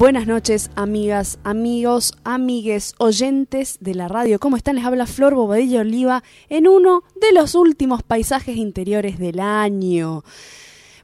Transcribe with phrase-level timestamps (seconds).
[0.00, 4.38] Buenas noches, amigas, amigos, amigues, oyentes de la radio.
[4.38, 4.76] ¿Cómo están?
[4.76, 10.24] Les habla Flor Bobadilla Oliva en uno de los últimos paisajes interiores del año.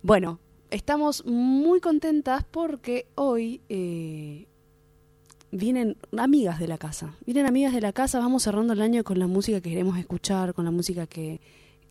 [0.03, 4.47] Bueno, estamos muy contentas porque hoy eh,
[5.51, 7.15] vienen amigas de la casa.
[7.27, 10.55] Vienen amigas de la casa, vamos cerrando el año con la música que queremos escuchar,
[10.55, 11.43] con la música que,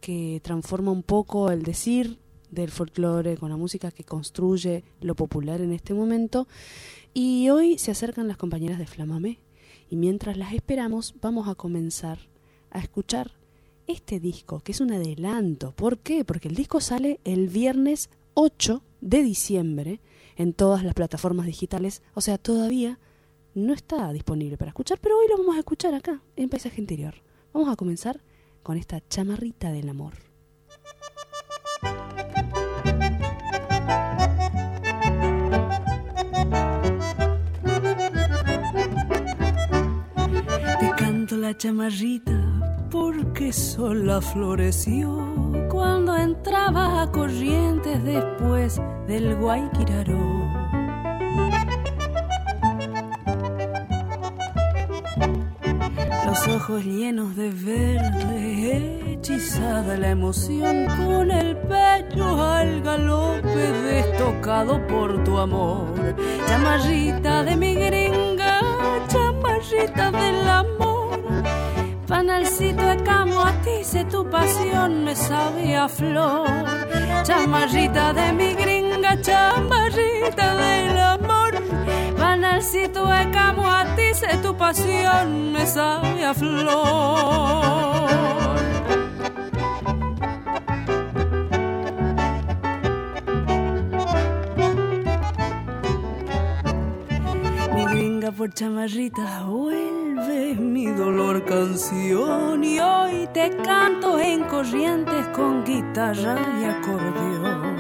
[0.02, 2.18] que transforma un poco el decir
[2.50, 6.48] del folclore, con la música que construye lo popular en este momento.
[7.18, 9.40] Y hoy se acercan las compañeras de Flamamé.
[9.90, 12.20] Y mientras las esperamos, vamos a comenzar
[12.72, 13.32] a escuchar
[13.88, 15.72] este disco, que es un adelanto.
[15.72, 16.26] ¿Por qué?
[16.26, 20.02] Porque el disco sale el viernes 8 de diciembre
[20.36, 22.02] en todas las plataformas digitales.
[22.16, 23.00] O sea, todavía
[23.54, 27.16] no está disponible para escuchar, pero hoy lo vamos a escuchar acá, en Paisaje Interior.
[27.54, 28.20] Vamos a comenzar
[28.62, 30.25] con esta chamarrita del amor.
[41.46, 42.32] La chamarrita
[42.90, 45.08] porque sola floreció
[45.70, 50.26] cuando entraba a corrientes después del Guayquiraró.
[56.26, 65.24] Los ojos llenos de verde, hechizada la emoción con el pecho al galope destocado por
[65.24, 65.94] tu amor.
[66.48, 68.62] Chamarrita de mi gringa,
[69.10, 70.85] chamarrita del amor.
[72.08, 76.48] Panalcito de camo, a ti sé tu pasión, me sabe a flor.
[77.24, 81.54] Chamarrita de mi gringa, chamarrita del amor.
[82.16, 87.66] Panalcito de camo, a ti sé tu pasión, me sabe a flor.
[97.74, 99.44] Mi gringa por chamarrita
[100.46, 107.76] vuelve mi dolor canción y hoy te canto en corrientes con guitarra y acordeón.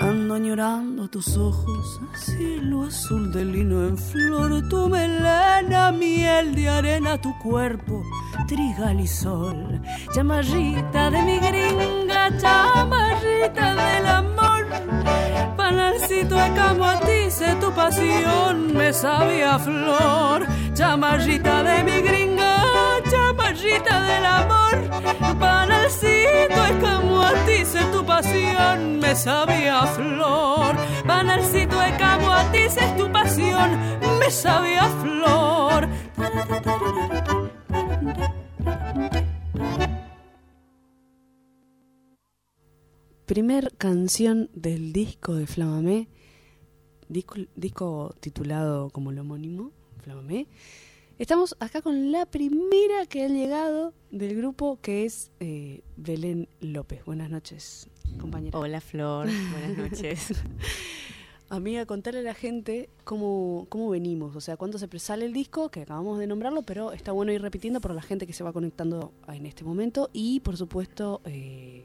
[0.00, 7.20] Ando añorando tus ojos, cielo azul de lino en flor, tu melena, miel de arena,
[7.20, 8.02] tu cuerpo,
[8.46, 9.80] trigal y sol.
[10.14, 15.53] Chamarrita de mi gringa, chamarrita del amor.
[15.64, 20.46] Panalcito de camo a ti, sé tu pasión, me sabía flor.
[20.74, 22.58] Chamarrita de mi gringa,
[23.10, 24.76] chamarrita del amor.
[25.40, 30.76] Panalcito de camo a ti, sé tu pasión, me sabía flor.
[31.06, 33.70] Panalcito de camo a ti, sé tu pasión,
[34.20, 35.88] me sabía flor.
[43.26, 46.08] Primer canción del disco de Flamamé,
[47.08, 50.46] disco, disco titulado como el homónimo, Flamamé.
[51.18, 57.04] Estamos acá con la primera que ha llegado del grupo, que es eh, Belén López.
[57.04, 58.58] Buenas noches, compañera.
[58.58, 60.32] Hola Flor, buenas noches.
[61.48, 65.70] Amiga, contarle a la gente cómo, cómo venimos, o sea, cuándo se sale el disco,
[65.70, 68.52] que acabamos de nombrarlo, pero está bueno ir repitiendo por la gente que se va
[68.52, 71.84] conectando en este momento y, por supuesto, eh,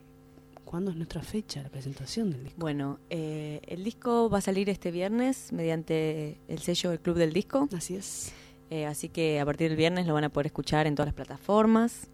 [0.69, 2.59] ¿Cuándo es nuestra fecha, la presentación del disco?
[2.59, 7.34] Bueno, eh, el disco va a salir este viernes mediante el sello del Club del
[7.34, 7.68] Disco.
[7.75, 8.31] Así es.
[8.69, 11.16] Eh, así que a partir del viernes lo van a poder escuchar en todas las
[11.16, 12.07] plataformas.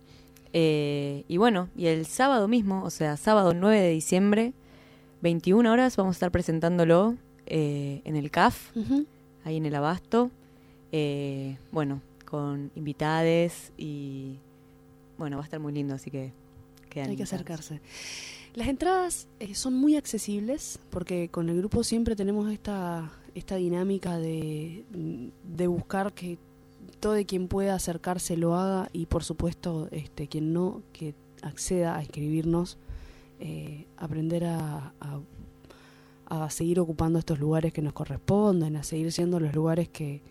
[0.54, 4.54] Eh, y bueno, y el sábado mismo, o sea, sábado 9 de diciembre,
[5.22, 7.18] 21 horas, vamos a estar presentándolo
[7.48, 9.06] eh, en el CAF, uh -huh.
[9.44, 10.32] ahí en el Abasto.
[10.94, 14.38] Eh, bueno, con invitades y
[15.18, 16.32] bueno, va a estar muy lindo, así que
[17.02, 17.82] Hay que acercarse.
[18.56, 24.18] Las entradas eh, son muy accesibles porque con el grupo siempre tenemos esta, esta dinámica
[24.18, 24.86] de,
[25.44, 26.38] de buscar que
[27.02, 32.02] todo quien pueda acercarse lo haga y por supuesto este quien no que acceda a
[32.02, 32.78] escribirnos
[33.42, 35.20] eh, aprender a, a,
[36.28, 40.22] a, seguir ocupando estos lugares que nos corresponden a seguir siendo los lugares que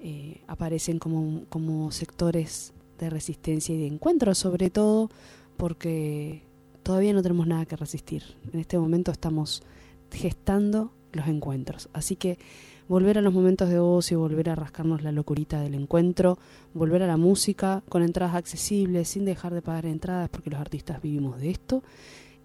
[0.00, 5.10] eh, aparecen como, como sectores de resistencia y de encuentro sobre todo
[5.58, 6.45] porque
[6.86, 8.22] todavía no tenemos nada que resistir.
[8.52, 9.60] En este momento estamos
[10.12, 11.88] gestando los encuentros.
[11.92, 12.38] Así que
[12.86, 16.38] volver a los momentos de ocio, volver a rascarnos la locurita del encuentro,
[16.74, 21.02] volver a la música con entradas accesibles, sin dejar de pagar entradas porque los artistas
[21.02, 21.82] vivimos de esto.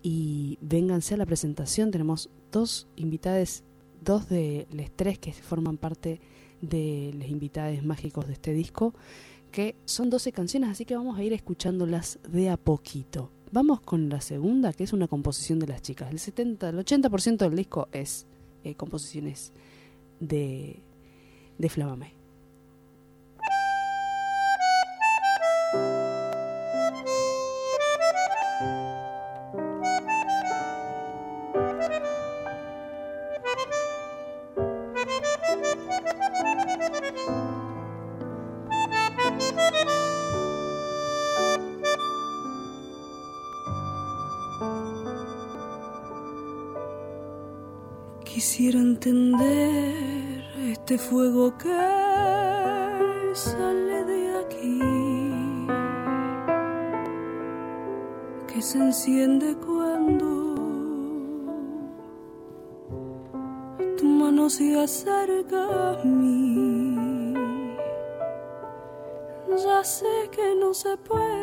[0.02, 3.64] Y vénganse a la presentación, tenemos dos invitadas,
[4.04, 6.20] dos de los tres que forman parte
[6.62, 8.96] de los invitados mágicos de este disco,
[9.52, 13.30] que son 12 canciones, así que vamos a ir escuchándolas de a poquito.
[13.52, 16.10] Vamos con la segunda, que es una composición de las chicas.
[16.10, 18.26] El 70, el 80% del disco es
[18.64, 19.52] eh, composiciones
[20.22, 20.82] de,
[21.58, 22.21] de Flamame.
[51.22, 54.80] Fuego que sale de aquí,
[58.48, 60.30] que se enciende cuando
[63.98, 67.36] tu mano se acerca a mí.
[69.64, 71.41] Ya sé que no se puede,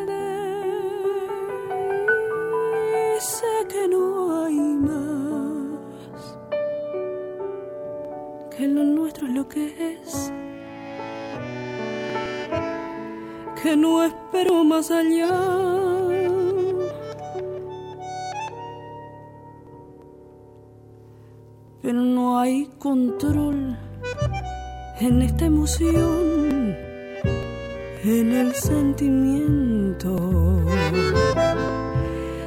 [13.69, 15.29] que no espero más allá.
[21.83, 23.77] Pero no hay control
[25.01, 26.75] en esta emoción,
[28.05, 30.17] en el sentimiento.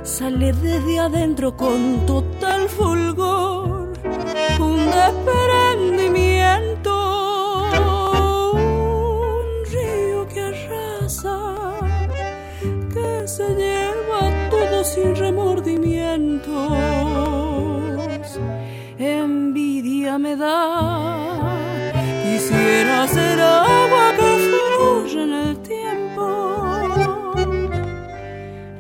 [0.02, 2.31] Sale desde adentro con total
[22.24, 26.26] quisiera ser agua que fluye en el tiempo.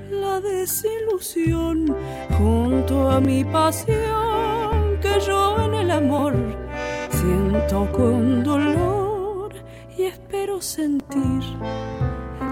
[0.09, 1.93] La desilusión
[2.37, 6.33] junto a mi pasión que yo en el amor
[7.09, 9.51] siento con dolor
[9.97, 11.41] y espero sentir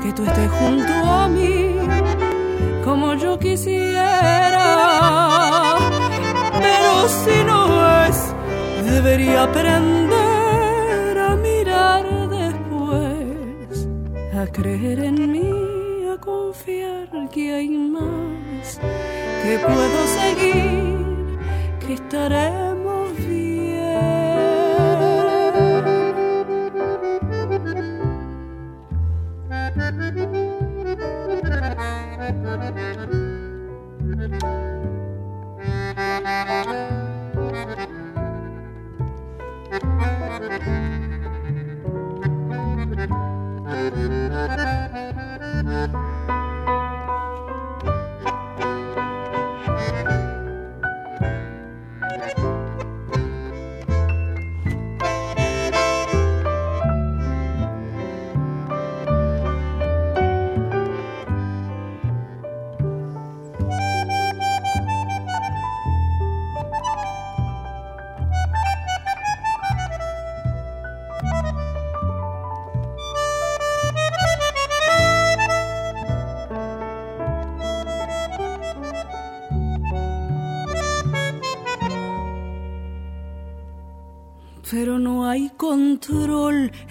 [0.04, 1.76] que tú estés junto a mí
[2.84, 4.10] como yo quisiera.
[6.62, 7.49] Pero si no es,
[9.02, 13.88] debería aprender a mirar después,
[14.38, 15.52] a creer en mí,
[16.14, 18.78] a confiar que hay más,
[19.42, 21.40] que puedo seguir
[21.80, 22.69] que estaremos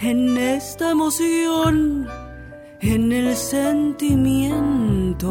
[0.01, 2.09] en esta emoción,
[2.81, 5.29] en el sentimiento.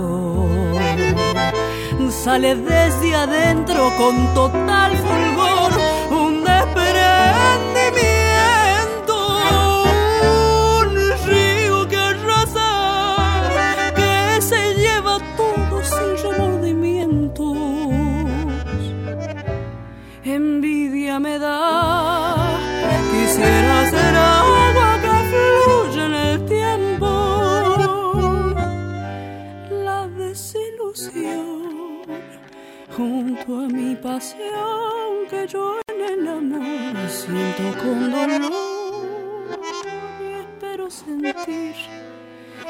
[2.10, 5.57] Sale desde adentro con total fulgor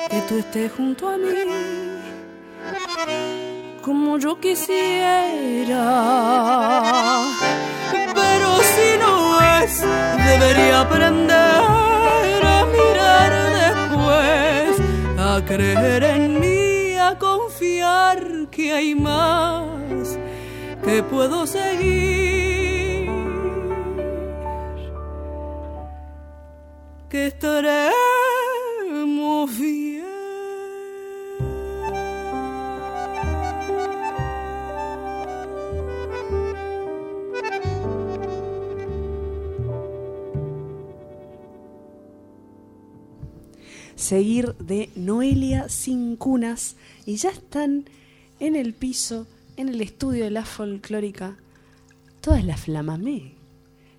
[0.09, 1.33] que tú estés junto a mí
[3.87, 5.83] como yo quisiera.
[8.13, 9.81] Pero si no es
[10.29, 11.61] debería aprender
[12.55, 13.31] a mirar
[13.63, 14.81] después,
[15.17, 20.19] a creer en mí, a confiar que hay más
[20.83, 23.09] que puedo seguir.
[27.09, 28.06] Que estaremos
[43.97, 46.75] seguir de Noelia sin cunas
[47.05, 47.85] y ya están
[48.39, 49.25] en el piso,
[49.57, 51.35] en el estudio de la folclórica,
[52.21, 53.33] todas las flamamé,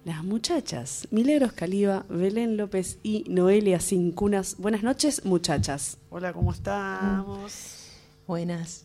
[0.04, 4.56] las muchachas, Milagros Caliba, Belén López y Noelia sin cunas.
[4.58, 5.98] Buenas noches, muchachas.
[6.10, 7.88] Hola, ¿cómo estamos?
[8.26, 8.84] Buenas.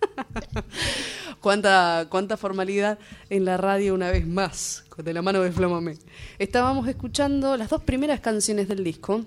[1.40, 2.98] cuánta, cuánta formalidad
[3.30, 5.98] en la radio una vez más, de la mano de Flamamé.
[6.40, 9.24] Estábamos escuchando las dos primeras canciones del disco,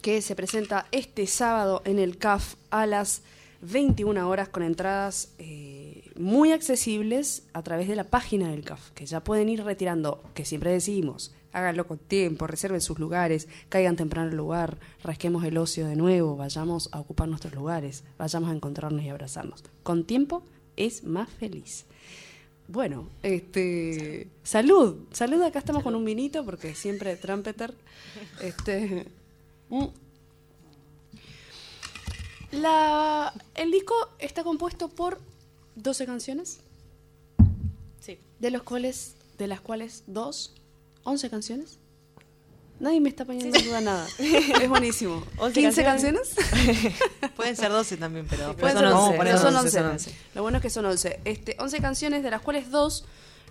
[0.00, 3.22] que se presenta este sábado en el CAF a las
[3.62, 9.06] 21 horas con entradas eh, muy accesibles a través de la página del CAF, que
[9.06, 14.30] ya pueden ir retirando, que siempre decimos, háganlo con tiempo, reserven sus lugares, caigan temprano
[14.30, 19.02] al lugar, rasquemos el ocio de nuevo, vayamos a ocupar nuestros lugares, vayamos a encontrarnos
[19.02, 19.64] y abrazarnos.
[19.82, 20.42] Con tiempo
[20.76, 21.84] es más feliz.
[22.68, 27.74] Bueno, este salud, salud, acá estamos con un vinito porque siempre trumpeter.
[28.42, 29.06] Este.
[32.50, 35.20] La, el disco está compuesto por
[35.76, 36.60] 12 canciones.
[38.00, 38.18] Sí.
[38.38, 40.54] De los cuales, de las cuales dos,
[41.04, 41.78] 11 canciones.
[42.80, 44.06] Nadie me está poniendo en duda nada.
[44.18, 45.22] Es buenísimo.
[45.36, 46.34] ¿15 canciones?
[47.36, 50.14] Pueden ser 12 también, pero Pueden ser son 11.
[50.34, 51.20] Lo bueno es que son 11.
[51.24, 53.04] Este, 11 canciones, de las cuales dos,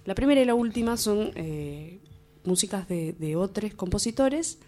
[0.05, 1.99] la primera y la última, son eh,
[2.45, 4.59] músicas de, de otros compositores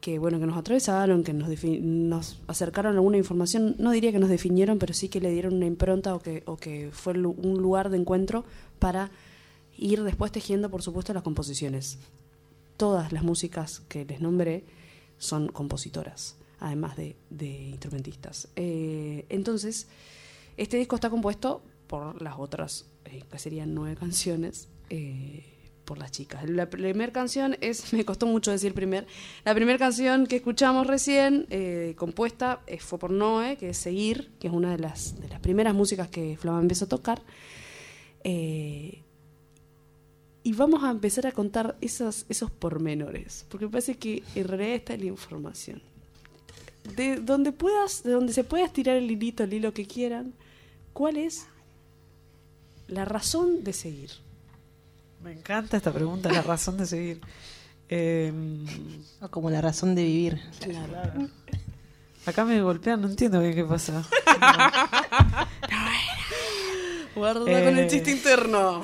[0.00, 1.48] que bueno que nos atravesaron, que nos,
[1.80, 5.66] nos acercaron alguna información, no diría que nos definieron, pero sí que le dieron una
[5.66, 8.44] impronta o que, o que fue un lugar de encuentro
[8.78, 9.10] para
[9.76, 11.98] ir después tejiendo, por supuesto, las composiciones.
[12.76, 14.64] Todas las músicas que les nombré
[15.18, 18.48] son compositoras, además de, de instrumentistas.
[18.56, 19.88] Eh, entonces,
[20.56, 24.68] este disco está compuesto por las otras, eh, que serían nueve canciones.
[24.90, 25.55] Eh,
[25.86, 26.46] por las chicas.
[26.50, 29.06] La primera canción es, me costó mucho decir primer,
[29.44, 34.30] la primera canción que escuchamos recién, eh, compuesta, eh, fue por Noé, que es Seguir,
[34.38, 37.22] que es una de las, de las primeras músicas que Flama empezó a tocar.
[38.24, 39.00] Eh,
[40.42, 44.74] y vamos a empezar a contar esos, esos pormenores, porque me parece que en realidad
[44.74, 45.82] está la información.
[46.96, 50.34] De donde puedas, de donde se pueda estirar el hilito, el hilo que quieran,
[50.92, 51.46] ¿cuál es
[52.86, 54.25] la razón de seguir?
[55.22, 57.20] Me encanta esta pregunta, la razón de seguir.
[57.88, 58.66] Em,
[59.20, 60.40] o como la razón de vivir.
[62.26, 64.02] Acá me golpean, no entiendo bien qué pasa.
[67.14, 68.82] Guarda con el eh, chiste interno.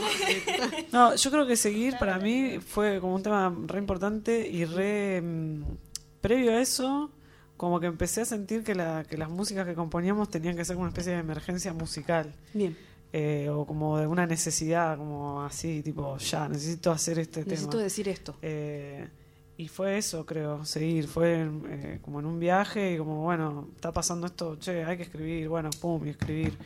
[0.93, 5.17] No, yo creo que seguir para mí fue como un tema re importante y re.
[5.17, 5.65] Em,
[6.23, 7.11] previo a eso,
[7.59, 10.77] como que empecé a sentir que, la, que las músicas que componíamos tenían que ser
[10.77, 12.33] como una especie de emergencia musical.
[12.55, 12.77] Bien.
[13.14, 17.50] Eh, o como de una necesidad, como así, tipo, ya, necesito hacer este necesito tema.
[17.50, 18.35] Necesito decir esto.
[18.40, 19.07] Eh,
[19.59, 21.09] y fue eso, creo, seguir.
[21.09, 25.02] Fue eh, como en un viaje y como, bueno, está pasando esto, che, hay que
[25.02, 26.57] escribir, bueno, pum, y escribir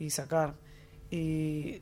[0.00, 0.54] y sacar.
[1.12, 1.80] Y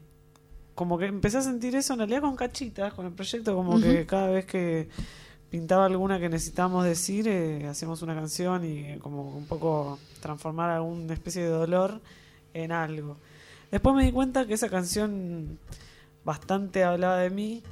[0.75, 4.05] como que empecé a sentir eso en realidad con cachitas, con el proyecto, como que
[4.05, 4.91] cada vez que
[5.49, 7.31] pintaba alguna que necesitábamos decir,
[7.67, 12.03] hacíamos una canción y como un poco transformar alguna especie de dolor
[12.53, 13.17] en algo.
[13.73, 15.59] Después me di cuenta que esa canción
[16.25, 17.63] bastante hablaba de mí,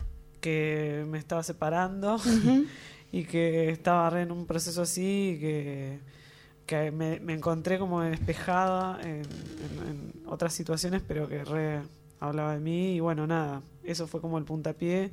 [0.41, 2.17] que me estaba separando
[3.13, 5.99] y que estaba re en un proceso así, que,
[6.65, 9.25] que me, encontré como despejada en,
[10.25, 11.83] otras situaciones, pero que re
[12.19, 15.11] hablaba de mí y bueno, nada, eso fue como el puntapié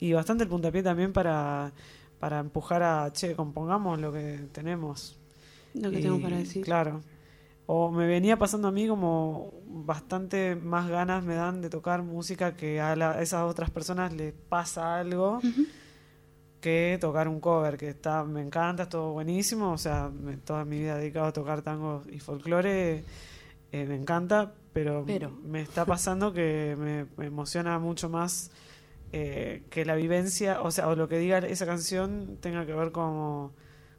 [0.00, 1.70] y bastante el puntapié también para,
[2.18, 5.18] para empujar a, che, compongamos lo que tenemos.
[5.74, 6.64] Lo que tengo para decir.
[6.64, 7.02] Claro,
[7.66, 12.54] o me venía pasando a mí como bastante más ganas me dan de tocar música
[12.56, 15.40] que a, esas otras personas les pasa algo
[16.60, 20.10] que tocar un cover que está me encanta es todo buenísimo o sea
[20.44, 23.04] toda mi vida dedicado a tocar tango y folclore
[23.72, 28.50] eh, me encanta pero, me está pasando que me, emociona mucho más
[29.12, 32.90] eh, que la vivencia o sea o lo que diga esa canción tenga que ver
[32.90, 33.52] como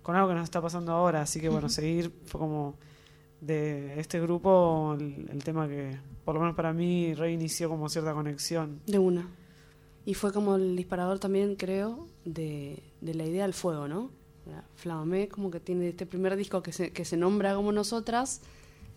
[0.04, 2.76] con algo que nos está pasando ahora así que bueno seguir fue como
[3.42, 8.82] de este grupo el, tema que, por lo menos para mí, reinició como cierta conexión.
[8.86, 9.30] De una.
[10.06, 14.12] Y fue como el disparador también, creo, de, de la idea del fuego, ¿no?
[14.76, 18.42] Flamamé como que tiene este primer disco que se, que se nombra como nosotras,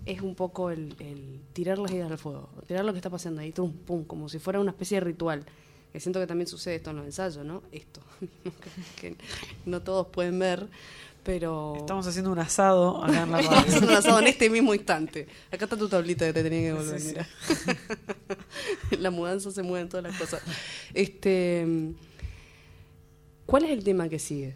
[0.04, 3.40] es un poco el, el tirar las ideas al fuego, tirar lo que está pasando
[3.40, 5.44] ahí, tum, pum, como si fuera una especie de ritual.
[5.92, 7.62] Que siento que también sucede esto en los ensayos, ¿no?
[7.72, 8.02] Esto,
[9.00, 9.16] que
[9.64, 10.68] no todos pueden ver,
[11.28, 11.74] pero...
[11.76, 15.28] Estamos haciendo un asado acá en la Estamos haciendo un asado en este mismo instante.
[15.52, 17.28] Acá está tu tablita que te tenía que volver, mira.
[18.98, 20.40] la mudanza se mueven todas las cosas.
[20.94, 21.66] Este,
[23.44, 24.54] ¿Cuál es el tema que sigue?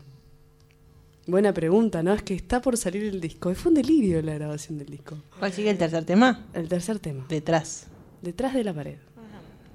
[1.27, 2.15] Buena pregunta, ¿no?
[2.15, 3.55] Es que está por salir el disco.
[3.55, 5.19] Fue un delirio la grabación del disco.
[5.39, 6.47] ¿Cuál sigue el tercer tema?
[6.55, 7.27] El tercer tema.
[7.29, 7.89] Detrás.
[8.23, 8.97] Detrás de la pared.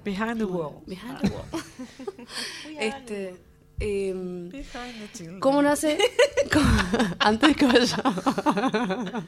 [0.04, 0.82] Behind the wall.
[0.84, 1.44] Behind the wall.
[2.80, 3.36] este,
[3.80, 4.50] eh,
[5.38, 5.96] ¿Cómo nace?
[7.18, 8.24] antes que vayamos,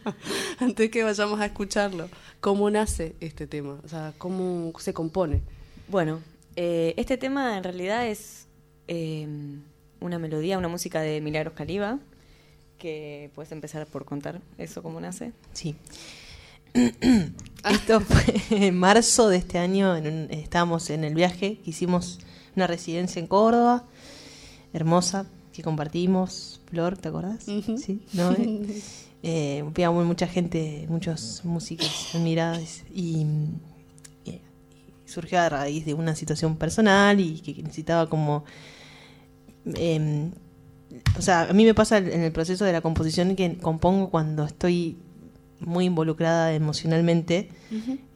[0.58, 2.08] antes que vayamos a escucharlo,
[2.40, 3.78] ¿cómo nace este tema?
[3.84, 5.42] O sea, ¿cómo se compone?
[5.88, 6.20] Bueno,
[6.56, 8.46] eh, este tema en realidad es
[8.88, 9.26] eh,
[10.00, 11.98] una melodía, una música de Milagros Caliba,
[12.78, 15.32] que puedes empezar por contar eso, cómo nace.
[15.52, 15.76] Sí.
[16.74, 22.20] Esto fue en marzo de este año, en estábamos en el viaje, hicimos
[22.56, 23.84] una residencia en Córdoba,
[24.72, 25.26] hermosa,
[25.60, 27.44] que compartimos, Flor, ¿te acordás?
[27.44, 28.34] Sí, ¿no?
[29.22, 33.26] eh, mucha gente, muchos músicos admirados y,
[34.24, 34.40] y,
[35.04, 38.44] surgió a raíz de una situación personal y que necesitaba como...
[39.74, 40.30] Eh,
[41.18, 44.44] o sea, a mí me pasa en el proceso de la composición que compongo cuando
[44.44, 44.96] estoy
[45.60, 47.50] muy involucrada emocionalmente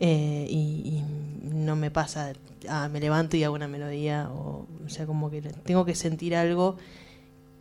[0.01, 1.03] eh, y,
[1.45, 2.33] no me pasa,
[2.69, 6.35] ah, me levanto y hago una melodía, o, o sea, como que tengo que sentir
[6.35, 6.77] algo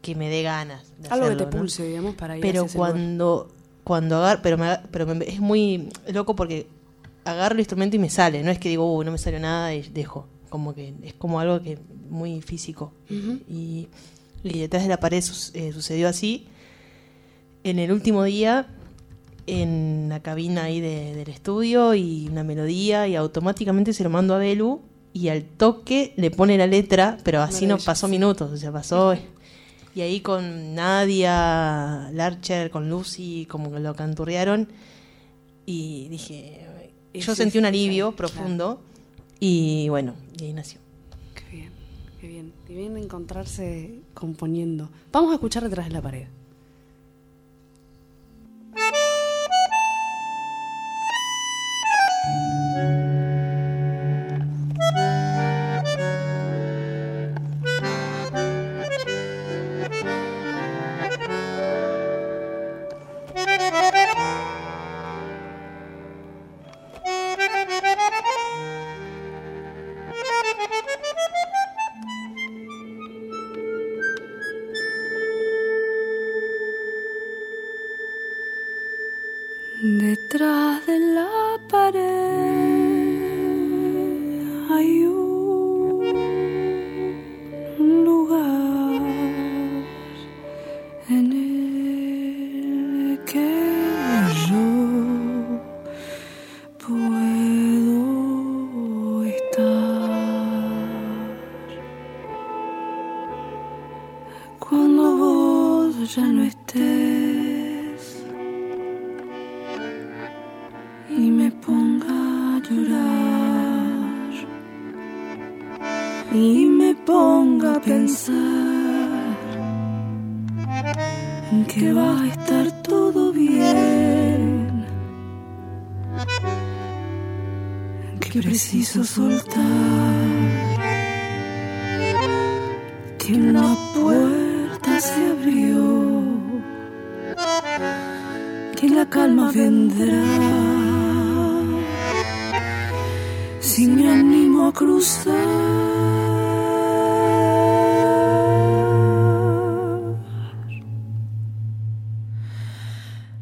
[0.03, 0.83] que me dé ganas.
[1.10, 3.50] algo que te pulse, digamos, para ir Pero cuando,
[3.86, 6.67] cuando agarro, pero, me, pero es muy loco porque
[7.24, 9.81] agarro el instrumento y me sale, no es que digo, no me salió nada y
[9.81, 11.79] dejo, como que es como algo que
[12.10, 12.91] muy físico.
[13.10, 13.88] y,
[14.43, 16.48] y, detrás de la pared eh, sucedió así.
[17.63, 18.67] En el último día
[19.47, 24.38] en la cabina ahí del estudio y una melodía y automáticamente se lo mando a
[24.38, 24.82] Belu
[25.13, 29.15] y al toque le pone la letra, pero así no pasó minutos, o sea, pasó...
[29.95, 34.67] Y ahí con Nadia, Larcher, con Lucy, como que lo canturrearon
[35.65, 36.67] y dije,
[37.13, 38.82] yo sentí un alivio profundo
[39.39, 40.79] y bueno, y ahí nació.
[41.36, 41.71] Qué bien,
[42.19, 42.53] qué bien.
[42.65, 44.89] Qué bien encontrarse componiendo.
[45.12, 46.27] Vamos a escuchar detrás de la pared.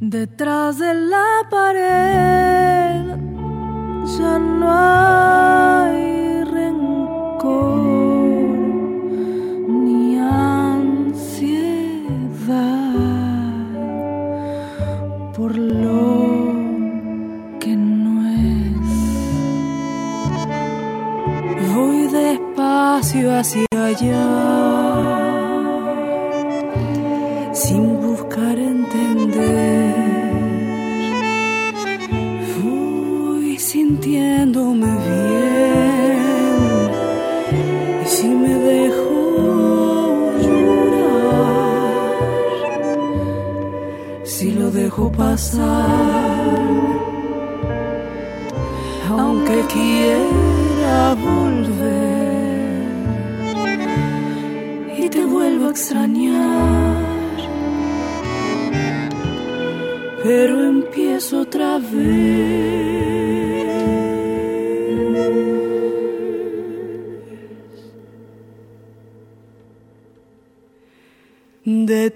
[0.04, 3.06] Detrás de la pared
[4.18, 7.70] ya no hay rencor
[9.70, 11.22] ni ansiedad
[15.38, 16.52] por lo
[17.60, 18.88] que no es.
[21.76, 24.51] Voy despacio hacia allá,
[45.18, 46.70] pasar,
[49.10, 52.12] aunque quiera volver
[54.98, 57.12] y te vuelvo a extrañar.
[60.24, 62.91] Pero empiezo otra vez.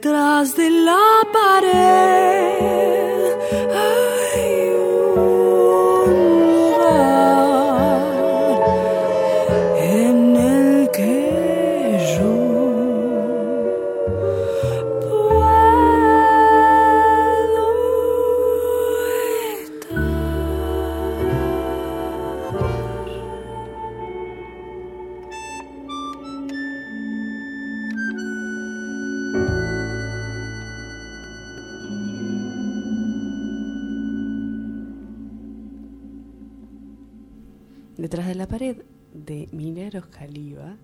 [0.05, 3.24] Detrás de la pared
[37.97, 38.77] Detrás de la pared
[39.13, 40.75] de Mineros Caliba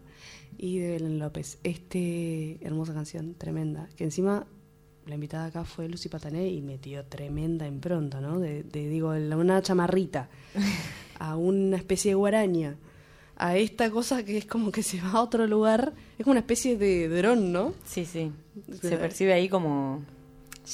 [0.57, 1.57] y de Belén López.
[1.63, 4.45] Este hermosa canción, tremenda, que encima
[5.05, 8.39] la invitada acá fue Lucy Patané y metió tremenda impronta, ¿no?
[8.39, 10.29] De, de, digo, una chamarrita
[11.19, 12.77] a una especie de guaraña
[13.35, 16.41] a esta cosa que es como que se va a otro lugar, es como una
[16.41, 17.73] especie de dron, ¿no?
[17.85, 18.31] Sí, sí.
[18.79, 20.03] Se percibe ahí como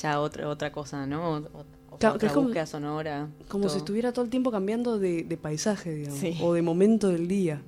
[0.01, 1.37] ya otra otra cosa, ¿no?
[1.37, 1.65] O-
[2.05, 3.27] o- otra es como- búsqueda sonora.
[3.47, 3.73] Como todo.
[3.73, 6.37] si estuviera todo el tiempo cambiando de, de paisaje, digamos, Sí.
[6.41, 7.61] o de momento del día,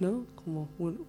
[0.00, 0.24] ¿no?
[0.44, 1.04] Como un-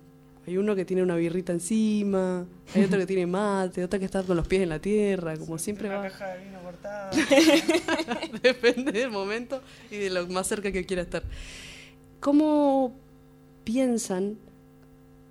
[0.48, 4.24] hay uno que tiene una birrita encima, hay otro que tiene mate, otro que está
[4.24, 6.04] con los pies en la tierra, como siempre Una va.
[6.04, 7.12] caja de vino cortada.
[8.42, 11.24] Depende del momento y de lo más cerca que quiera estar.
[12.20, 12.94] ¿Cómo
[13.64, 14.38] piensan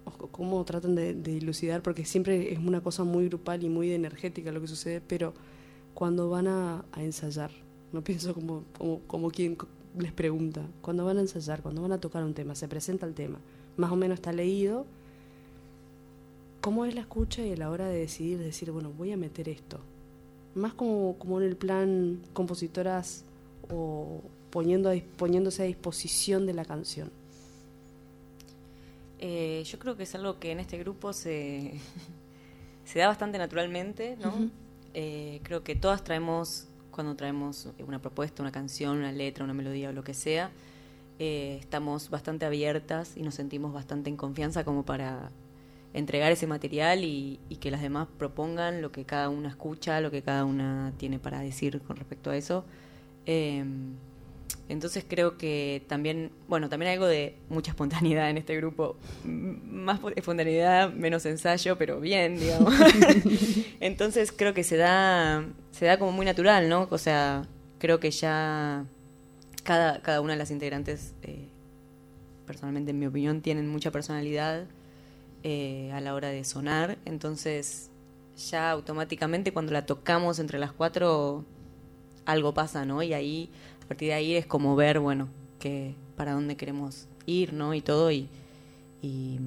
[0.04, 1.82] o cómo tratan de, de dilucidar?
[1.82, 5.34] Porque siempre es una cosa muy grupal y muy energética lo que sucede, pero
[5.98, 7.50] cuando van a, a ensayar,
[7.92, 9.58] no pienso como, como, como quien
[9.98, 13.14] les pregunta, cuando van a ensayar, cuando van a tocar un tema, se presenta el
[13.14, 13.40] tema,
[13.76, 14.86] más o menos está leído,
[16.60, 19.48] ¿cómo es la escucha y a la hora de decidir, decir, bueno, voy a meter
[19.48, 19.80] esto?
[20.54, 23.24] Más como, como en el plan compositoras
[23.68, 27.10] o poniendo a poniéndose a disposición de la canción.
[29.18, 31.72] Eh, yo creo que es algo que en este grupo se,
[32.84, 34.67] se da bastante naturalmente, ¿no?
[34.94, 39.90] Eh, creo que todas traemos, cuando traemos una propuesta, una canción, una letra, una melodía
[39.90, 40.50] o lo que sea,
[41.18, 45.30] eh, estamos bastante abiertas y nos sentimos bastante en confianza como para
[45.94, 50.10] entregar ese material y, y que las demás propongan lo que cada una escucha, lo
[50.10, 52.64] que cada una tiene para decir con respecto a eso.
[53.26, 53.64] Eh,
[54.68, 58.96] entonces creo que también, bueno, también hay algo de mucha espontaneidad en este grupo.
[59.24, 62.74] Más po- espontaneidad, menos ensayo, pero bien, digamos.
[63.80, 66.88] Entonces creo que se da, se da como muy natural, ¿no?
[66.90, 67.46] O sea,
[67.78, 68.84] creo que ya
[69.64, 71.46] cada, cada una de las integrantes, eh,
[72.46, 74.64] personalmente en mi opinión, tienen mucha personalidad
[75.42, 76.98] eh, a la hora de sonar.
[77.04, 77.90] Entonces
[78.50, 81.44] ya automáticamente cuando la tocamos entre las cuatro
[82.24, 83.02] algo pasa, ¿no?
[83.02, 83.50] Y ahí,
[83.88, 87.72] a partir de ahí es como ver, bueno, que para dónde queremos ir, ¿no?
[87.72, 88.28] Y todo, y,
[89.00, 89.40] y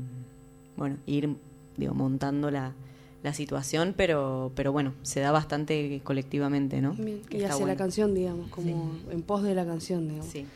[0.78, 1.36] bueno, ir,
[1.78, 2.74] digo, montando la,
[3.22, 6.94] la situación, pero, pero bueno, se da bastante colectivamente, ¿no?
[6.94, 10.32] Bien, Y hacia la canción, digamos, como en pos de la canción, digamos.
[10.32, 10.48] Sí.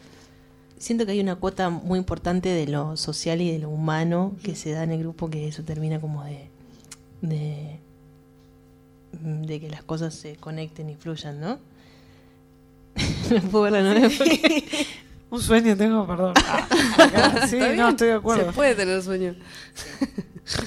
[0.80, 4.56] Siento que hay una cuota muy importante de lo social y de lo humano que
[4.56, 6.50] se da en el grupo que eso termina como de
[7.22, 7.80] de,
[9.22, 11.60] de que las cosas se conecten y fluyan, ¿no?
[13.44, 13.66] no puedo
[15.32, 16.34] Un sueño tengo, perdón.
[16.48, 18.46] Ah, acá, sí, no, estoy de acuerdo.
[18.48, 19.36] Se puede tener sueño.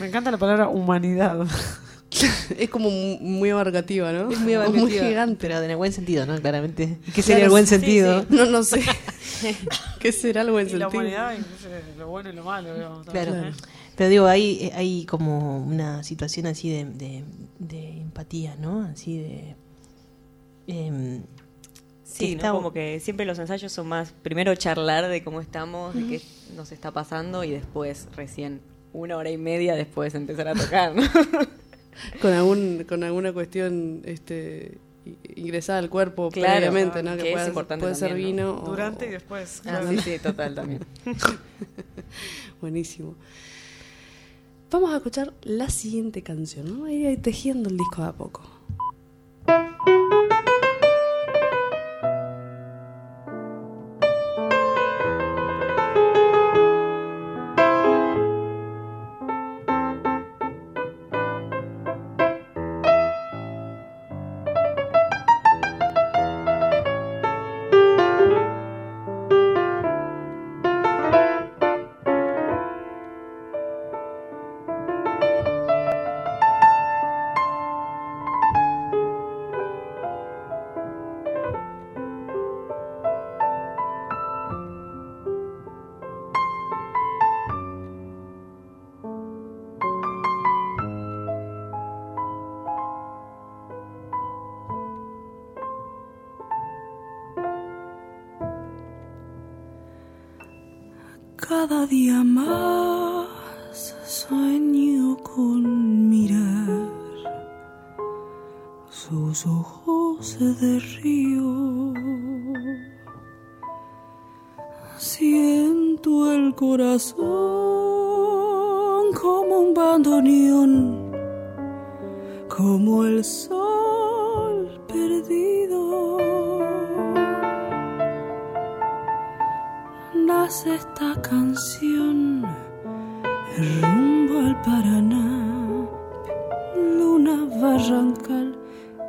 [0.00, 1.46] Me encanta la palabra humanidad.
[2.58, 4.30] es como mu- muy abarcativa, ¿no?
[4.30, 5.36] Es muy abarcativa, gigante.
[5.40, 6.38] pero en el buen sentido, ¿no?
[6.40, 6.98] Claramente.
[7.06, 8.26] ¿Qué Claro, sería el buen sí, sentido?
[8.28, 8.82] No, no sé.
[10.00, 11.00] ¿Qué será el buen Y la sentido?
[11.02, 12.74] humanidad incluye lo bueno y lo malo.
[12.74, 13.34] digamos, Claro.
[13.36, 13.52] ¿eh?
[13.96, 17.24] Pero digo, hay, hay como una situación así de, de,
[17.58, 18.82] de empatía, ¿no?
[18.82, 19.54] Así de...
[20.66, 21.22] em,
[22.10, 22.54] Sí, Está- ¿no?
[22.54, 26.22] como que siempre los ensayos son más, primero charlar de cómo estamos, de qué
[26.56, 28.62] nos está pasando y después recién
[28.94, 31.02] una hora y media después empezar a tocar, ¿no?
[32.22, 34.78] Con, algún, con alguna cuestión este,
[35.36, 37.16] ingresada al cuerpo Claro, previamente, ¿no?
[37.16, 38.52] que es puede, importante puede ser también, ¿no?
[38.54, 38.62] vino.
[38.62, 39.58] o- Durante y después.
[39.66, 39.88] Ah, claro.
[39.90, 40.80] sí, sí, total también.
[42.60, 43.16] Buenísimo.
[44.70, 46.84] Vamos a escuchar la siguiente canción, ¿no?
[46.86, 48.42] Ahí tejiendo el disco de a poco.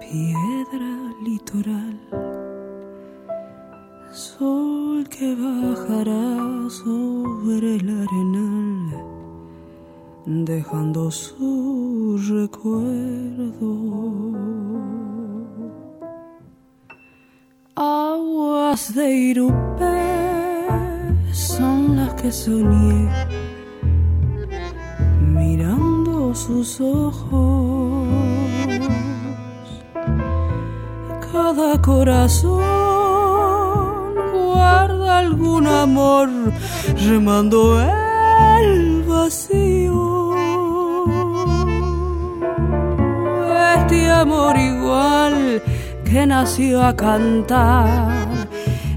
[0.09, 1.99] Piedra litoral,
[4.11, 9.05] sol que bajará sobre el arenal,
[10.25, 13.71] dejando su recuerdo.
[17.75, 20.09] Aguas de Irupé
[21.31, 23.09] son las que soñé
[25.21, 27.88] mirando sus ojos.
[31.31, 32.63] Cada corazón
[34.33, 36.27] guarda algún amor
[37.07, 40.33] remando el vacío.
[43.77, 45.61] Este amor igual
[46.03, 48.37] que nació a cantar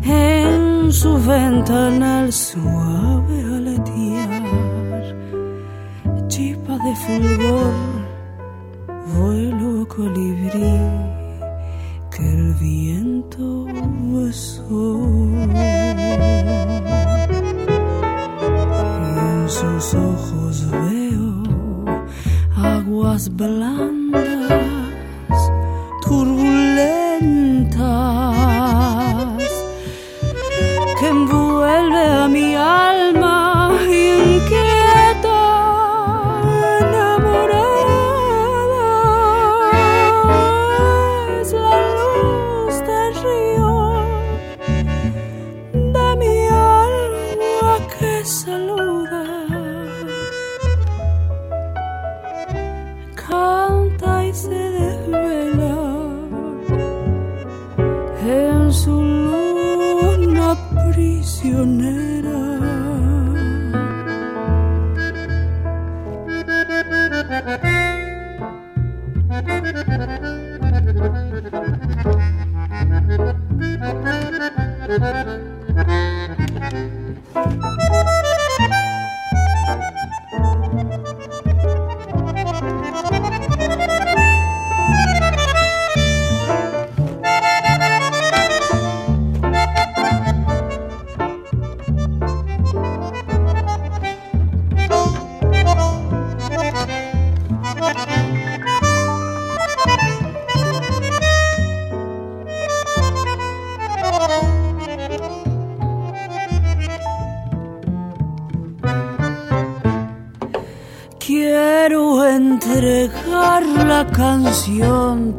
[0.04, 4.42] en su ventana suave aletear,
[6.28, 7.74] chispa de fulgor,
[9.14, 11.11] vuelo colibrí
[12.30, 13.66] el viento
[14.12, 14.98] besó.
[19.04, 21.42] Y en sus ojos veo
[22.56, 24.01] aguas blandas,
[61.44, 62.11] ilusiones.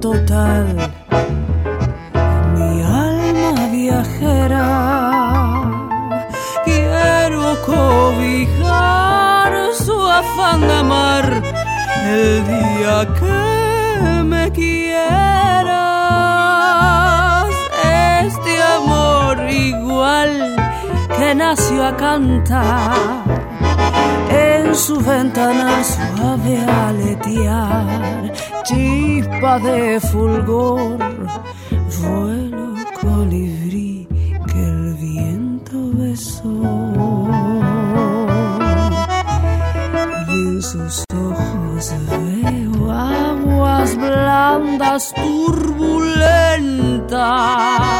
[0.04, 0.68] Total
[2.56, 4.68] mi alma viajera.
[6.66, 9.52] Quiero cobijar
[9.86, 11.26] su afán de amar
[12.18, 13.42] el día que
[14.32, 15.04] me quieras.
[18.26, 20.32] Este amor igual
[21.18, 23.24] que nació a cantar
[24.30, 26.56] en su ventana suave
[26.88, 28.03] aletear,
[29.43, 30.97] de fulgor,
[31.99, 34.08] vuelo colibrí
[34.47, 36.47] que el viento besó.
[40.29, 47.92] Y en sus ojos veo aguas blandas turbulentas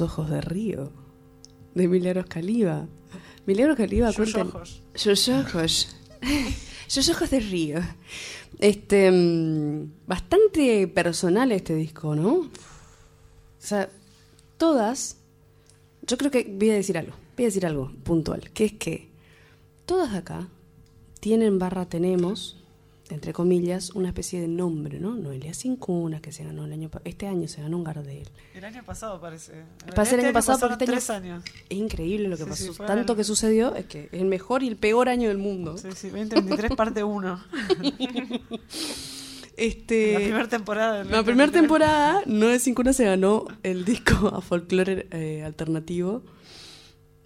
[0.00, 0.90] Ojos de río,
[1.74, 2.86] de Milagros Caliba.
[3.46, 4.82] Milagros Caliba Sus ojos.
[4.94, 5.96] Sus ojos.
[6.86, 7.80] Sus ojos de río.
[8.58, 12.32] Este, mm, bastante personal este disco, ¿no?
[12.34, 12.50] O
[13.58, 13.90] sea,
[14.56, 15.18] todas,
[16.02, 19.10] yo creo que voy a decir algo, voy a decir algo puntual, que es que
[19.86, 20.48] todas acá
[21.20, 22.57] tienen barra tenemos,
[23.10, 25.14] entre comillas, una especie de nombre, ¿no?
[25.14, 28.28] Noelia Cincuna, que se ganó el año, este año se ganó un Gardel.
[28.54, 29.52] El año pasado parece.
[29.52, 31.44] Parece el realidad año pasado porque este tres años.
[31.68, 34.26] Es increíble lo que Sí, pasó, sí, tanto el- que sucedió, es que es el
[34.26, 35.78] mejor y el peor año del mundo.
[35.78, 37.40] Sí, sí, 2023 parte 1.
[39.56, 40.98] Este, La primera temporada.
[40.98, 41.62] La primera 2023.
[41.62, 46.22] temporada, no de Cincuna se ganó el disco a folclore eh, alternativo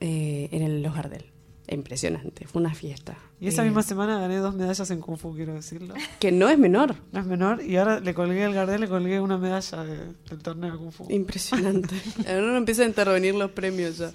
[0.00, 1.26] eh, en el Los Gardel.
[1.68, 3.18] Impresionante, fue una fiesta.
[3.42, 5.94] Y esa Eh, misma semana gané dos medallas en Kung Fu, quiero decirlo.
[6.20, 6.94] Que no es menor.
[7.10, 7.60] No es menor.
[7.62, 10.92] Y ahora le colgué al Gardel, le colgué una medalla de- del torneo de Kung
[10.92, 11.06] Fu.
[11.10, 11.94] Impresionante.
[12.28, 14.12] Ahora empiezan a intervenir los premios ya.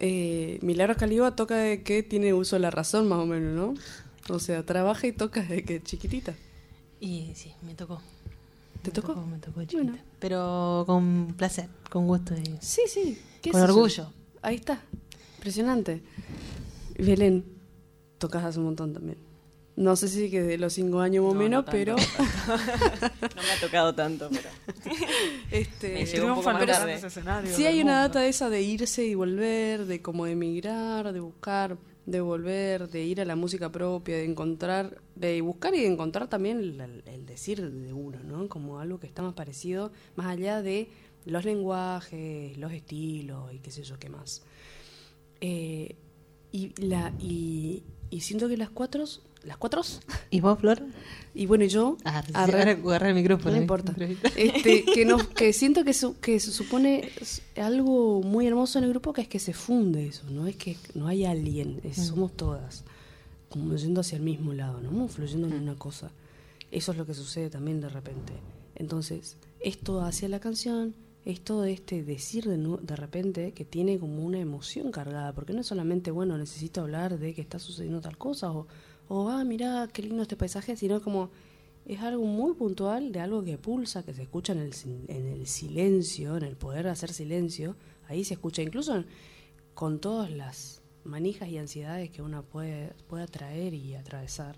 [0.00, 4.34] Eh, Milagros Caliba toca de que tiene uso de la razón, más o menos, ¿no?
[4.34, 6.34] O sea, trabaja y toca desde que es chiquitita.
[7.00, 8.00] Y sí, me tocó.
[8.82, 9.14] ¿Te Me tocó?
[9.26, 9.92] Me tocó de Bueno.
[9.92, 10.04] chiquita.
[10.18, 12.34] Pero con placer, con gusto.
[12.34, 13.18] y- Sí, sí.
[13.40, 14.10] ¿qué Con orgullo.
[14.42, 14.80] Ahí está.
[15.36, 16.02] Impresionante.
[16.98, 17.44] Belén,
[18.18, 19.18] tocas hace un montón también.
[19.76, 21.94] No sé si que de los cinco años más o No, menos, no pero...
[23.36, 24.48] No me ha tocado tanto, pero.
[25.52, 26.86] este, Me llegó un poco Triunfan más los tarde.
[26.92, 28.08] grandes escenarios Sí hay una mundo.
[28.08, 33.04] data de esa de irse y volver, de como emigrar, de buscar, de volver, de
[33.04, 37.26] ir a la música propia, de encontrar, de buscar y de encontrar también el, el
[37.26, 38.48] decir de uno, ¿no?
[38.48, 40.88] Como algo que está más parecido, más allá de
[41.24, 44.42] los lenguajes, los estilos y qué sé yo qué más.
[45.40, 45.94] Eh,
[46.50, 49.04] y, la, y, y siento que las cuatro,
[49.44, 49.82] las cuatro,
[50.30, 50.82] ¿Y vos, Flor?
[51.34, 52.72] y bueno, y yo, Ah, agarré
[53.10, 53.52] el micrófono.
[53.52, 53.60] no ¿eh?
[53.60, 53.94] importa.
[54.36, 57.10] Este, que, nos, que siento que, su- que se supone
[57.56, 60.76] algo muy hermoso en el grupo, que es que se funde eso, no es que
[60.94, 62.84] no hay alguien, es- somos todas,
[63.50, 65.08] como yendo hacia el mismo lado, ¿no?
[65.08, 66.10] Fluyendo en una cosa.
[66.70, 68.32] Eso es lo que sucede también de repente.
[68.74, 70.94] Entonces, esto hacia la canción,
[71.28, 75.60] es todo este decir de, de repente que tiene como una emoción cargada, porque no
[75.60, 78.66] es solamente, bueno, necesito hablar de que está sucediendo tal cosa, o,
[79.08, 81.30] o ah, mira qué lindo este paisaje, sino como
[81.84, 84.72] es algo muy puntual de algo que pulsa, que se escucha en el,
[85.08, 87.76] en el silencio, en el poder hacer silencio,
[88.08, 89.04] ahí se escucha, incluso
[89.74, 94.56] con todas las manijas y ansiedades que uno puede, puede atraer y atravesar,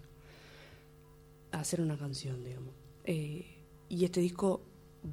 [1.50, 2.74] hacer una canción, digamos.
[3.04, 3.44] Eh,
[3.88, 4.60] y este disco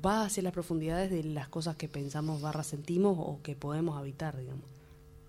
[0.06, 4.38] va hacia las profundidades de las cosas que pensamos, barra sentimos o que podemos habitar,
[4.38, 4.64] digamos.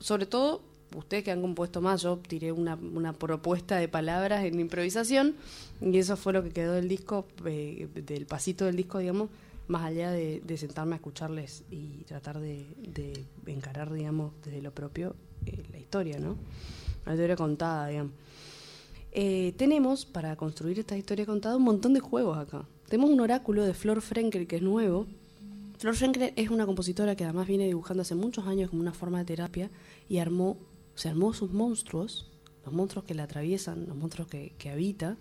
[0.01, 0.63] Sobre todo,
[0.97, 5.35] ustedes que han compuesto más, yo tiré una, una propuesta de palabras en improvisación
[5.81, 9.31] y eso fue lo que quedó del disco, eh, del pasito del disco, digamos,
[9.67, 15.15] más allá de, sentarme a escucharles y tratar de, de encarar, digamos, desde lo propio
[15.47, 16.37] eh, la historia, ¿no?
[17.07, 18.13] La historia contada, digamos.
[19.13, 22.65] Eh, tenemos, para construir esta historia contada, un montón de juegos acá.
[22.89, 25.07] Tenemos un oráculo de Flor Frenkel que es nuevo.
[25.79, 29.19] Flor Frenkel es una compositora que además viene dibujando hace muchos años como una forma
[29.19, 29.71] de terapia
[30.09, 30.57] y armó,
[30.95, 32.31] se armó sus monstruos,
[32.65, 35.19] los monstruos que la atraviesan, los monstruos que, que habita,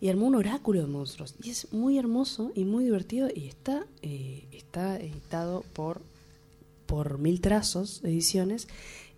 [0.00, 1.34] y armó un oráculo de monstruos.
[1.42, 6.00] Y es muy hermoso y muy divertido y está, eh, está editado por,
[6.86, 8.68] por Mil Trazos Ediciones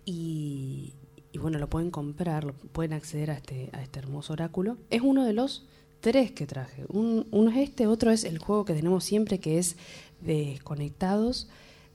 [0.03, 0.93] y,
[1.31, 4.77] y bueno, lo pueden comprar, lo, pueden acceder a este, a este hermoso oráculo.
[4.89, 5.65] Es uno de los
[6.01, 6.85] tres que traje.
[6.89, 9.75] Un- uno es este, otro es el juego que tenemos siempre, que es
[10.21, 11.47] de conectados,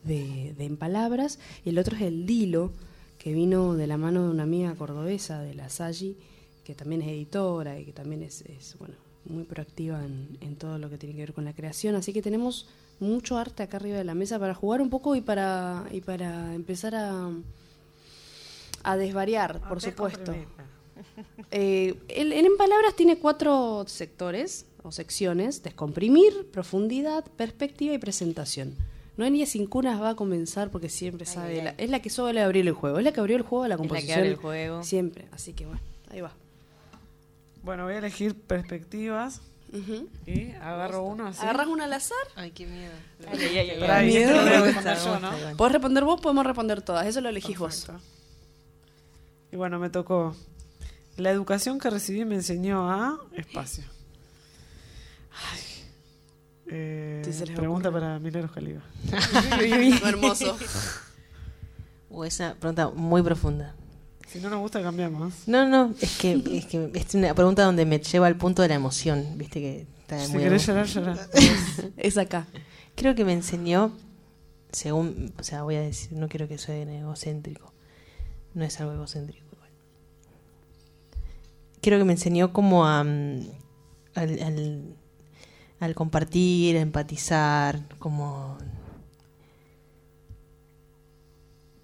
[0.04, 2.72] de, de en palabras, y el otro es el Dilo,
[3.18, 6.16] que vino de la mano de una amiga cordobesa, de la Salli,
[6.64, 8.94] que también es editora y que también es, es, bueno,
[9.26, 11.94] muy proactiva en, en todo lo que tiene que ver con la creación.
[11.94, 12.66] Así que tenemos
[13.00, 16.54] mucho arte acá arriba de la mesa para jugar un poco y para, y para
[16.54, 17.30] empezar a,
[18.82, 20.32] a desvariar, por supuesto.
[21.50, 28.74] Eh, en palabras tiene cuatro sectores o secciones: descomprimir, profundidad, perspectiva y presentación.
[29.16, 31.64] Noelia Cincunas va a comenzar porque siempre sabe, ay.
[31.64, 33.68] la- es la que suele abrir el juego, es la que abrió el juego a
[33.68, 34.18] la Es la que composición.
[34.18, 34.82] abre el juego.
[34.82, 35.80] Siempre, así que bueno,
[36.10, 36.32] ahí va.
[37.62, 39.40] Bueno, voy a elegir perspectivas
[40.26, 41.40] y agarro uno así.
[41.42, 42.16] ¿Agarras una al azar?
[42.36, 42.92] Ay, qué miedo.
[43.88, 44.42] Ay, miedo.
[44.44, 45.30] responder yo, ¿no?
[45.56, 47.86] Podés responder vos, podemos responder todas, eso lo elegís vos.
[49.52, 50.34] Y bueno, me tocó.
[51.16, 53.84] La educación que recibí me enseñó a espacio.
[55.52, 55.60] Ay.
[56.66, 57.22] Eh,
[57.54, 58.82] pregunta para Mineros Caliba.
[60.06, 60.56] hermoso.
[62.16, 63.74] O esa pregunta muy profunda.
[64.28, 65.48] Si no nos gusta, cambiamos.
[65.48, 68.68] No, no, es que, es que es una pregunta donde me lleva al punto de
[68.68, 71.18] la emoción, viste que está Si muy querés llorar, llorar.
[71.96, 72.46] es acá.
[72.94, 73.90] Creo que me enseñó
[74.74, 77.72] según, o sea, voy a decir, no quiero que suene egocéntrico,
[78.54, 79.43] no es algo egocéntrico.
[81.84, 83.40] Creo que me enseñó como a, mm,
[84.14, 84.82] al, al,
[85.80, 88.56] al compartir, a empatizar, como...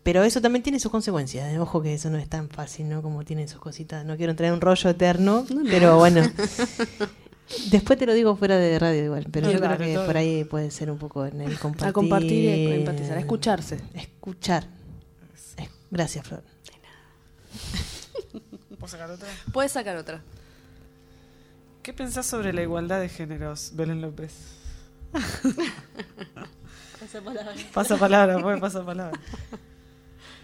[0.02, 1.52] Pero eso también tiene sus consecuencias.
[1.52, 3.02] eh, Ojo que eso no es tan fácil, ¿no?
[3.02, 4.04] Como tiene sus cositas.
[4.06, 6.22] No quiero entrar en un rollo eterno, pero bueno.
[7.70, 10.16] Después te lo digo fuera de radio igual, pero No, yo claro, creo que por
[10.16, 11.88] ahí puede ser un poco en el compartir.
[11.88, 13.78] A compartir y empatizar, a escucharse.
[13.92, 14.66] Escuchar.
[15.58, 16.42] Es- Gracias, Flor.
[18.80, 19.28] ¿Puedo sacar otra?
[19.52, 20.20] Puedes sacar otra.
[21.82, 24.32] ¿Qué pensás sobre la igualdad de géneros, Belén López?
[27.72, 29.18] Pasa palabra, pues, pasa palabra.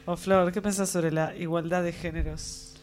[0.07, 2.75] O Flor, ¿qué pensás sobre la igualdad de géneros?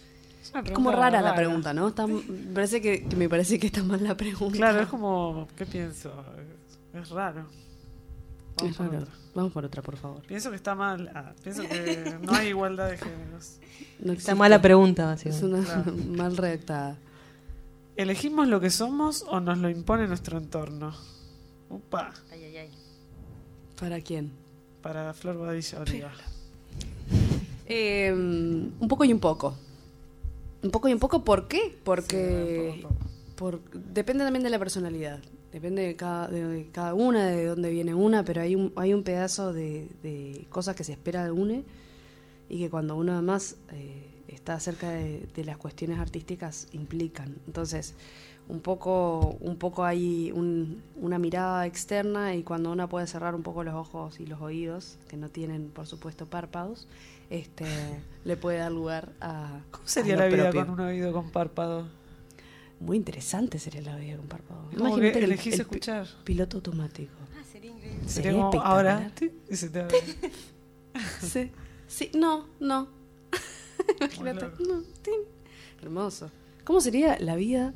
[0.41, 1.87] Es como pregunta rara la pregunta, ¿no?
[1.87, 2.21] Está- me
[2.53, 4.57] parece que, que me parece que está mal la pregunta.
[4.57, 6.09] Claro, es como, ¿qué pienso?
[6.93, 7.45] Es, es raro.
[8.57, 8.99] Vamos Es por raro.
[9.03, 9.13] otra.
[9.35, 10.21] Vamos por otra, por favor.
[10.23, 11.09] Pienso que está mal.
[11.15, 13.57] ah, pienso que no hay igualdad de géneros.
[13.99, 14.35] No existe.
[14.35, 15.93] mala pregunta, Es una Claro.
[16.09, 16.97] mal redactada.
[17.95, 20.93] ¿Elegimos lo que somos o nos lo impone nuestro entorno?
[21.69, 22.11] Upa,
[23.79, 24.31] ¿Para quién?
[24.81, 26.11] para Flor Bodilla Oliva.
[27.65, 29.55] Eh, un poco y un poco.
[30.61, 31.77] Un poco y un poco, ¿por qué?
[31.83, 33.09] Porque Sí, un poco, un poco.
[33.35, 33.61] por,
[33.93, 35.19] depende también de la personalidad.
[35.53, 39.03] Depende de cada, de cada una, de dónde viene una, pero hay un, hay un
[39.03, 41.63] pedazo de, de cosas que se espera de une
[42.49, 47.35] y que cuando uno además eh, está cerca de, de las cuestiones artísticas implican.
[47.45, 47.93] Entonces,
[48.49, 53.43] un poco, un poco hay un- una mirada externa y cuando uno puede cerrar un
[53.43, 56.87] poco los ojos y los oídos, que no tienen, por supuesto, párpados,
[57.29, 57.65] este,
[58.25, 59.59] le puede dar lugar a...
[59.71, 60.65] ¿Cómo sería a la vida propio.
[60.65, 61.85] con un oído con párpado?
[62.79, 64.73] Muy interesante sería la vida con párpados.
[64.73, 66.07] Imagínate que que el- elegís el escuchar.
[66.23, 67.11] piloto automático.
[67.51, 67.71] Sería
[68.07, 68.87] Sería como espectacular.
[68.95, 69.97] ahora tic, y se te abre.
[71.21, 71.51] Sí.
[71.87, 72.87] Sí, no, no.
[73.99, 74.45] Imagínate.
[74.67, 74.83] No.
[75.81, 76.29] Hermoso.
[76.63, 77.73] ¿Cómo sería la vida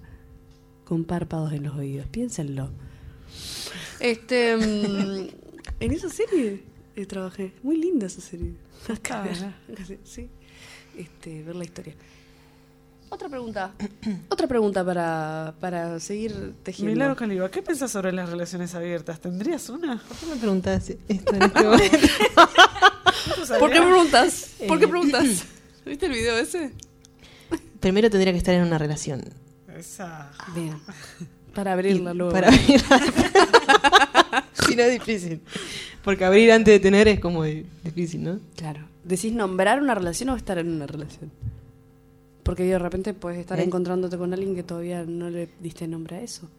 [0.85, 2.07] con párpados en los oídos?
[2.07, 2.69] Piénsenlo.
[3.99, 4.55] Este.
[4.57, 5.27] mm,
[5.79, 6.63] en esa serie
[6.95, 7.53] eh, trabajé.
[7.63, 8.53] Muy linda esa serie.
[9.09, 9.55] Ah, mirá.
[10.03, 10.29] Sí.
[10.97, 11.95] Este, ver la historia.
[13.09, 13.71] Otra pregunta.
[14.29, 16.93] Otra pregunta para, para seguir tejiendo.
[16.93, 19.19] Milagro Caliba, ¿qué pensás sobre las relaciones abiertas?
[19.19, 19.97] ¿Tendrías una?
[20.07, 21.97] ¿Por qué me preguntas esto en este momento?
[23.59, 24.49] ¿Por qué preguntas?
[24.67, 24.87] ¿Por qué Eh.
[24.87, 25.43] preguntas?
[25.85, 26.73] ¿Viste el video ese?
[27.79, 29.23] Primero tendría que estar en una relación.
[29.77, 30.31] Esa.
[30.53, 30.77] Bien.
[31.53, 32.33] Para abrirla luego.
[32.33, 32.99] Para abrirla.
[34.67, 35.41] si no es difícil.
[36.03, 38.39] Porque abrir antes de tener es como di- difícil, ¿no?
[38.55, 38.81] Claro.
[39.03, 41.31] ¿Decís nombrar una relación o estar en una relación?
[42.47, 43.63] Porque de repente puedes estar ¿Eh?
[43.63, 46.49] encontrándote con alguien que todavía no le diste nombre a eso.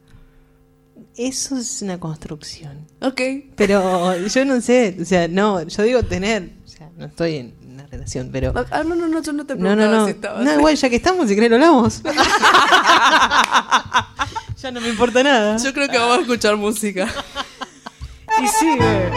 [1.16, 2.86] Eso es una construcción.
[3.00, 3.22] Ok.
[3.56, 7.54] Pero yo no sé, o sea, no, yo digo tener, o sea, no estoy en
[7.72, 8.52] una relación, pero...
[8.70, 10.04] Ah, no, no, no, yo no te No, preguntaba no, no.
[10.04, 10.44] si estabas.
[10.44, 12.02] No, igual ya que estamos, si querés lo hablamos.
[14.60, 15.56] ya no me importa nada.
[15.56, 17.08] Yo creo que vamos a escuchar música.
[18.42, 19.10] Y sigue.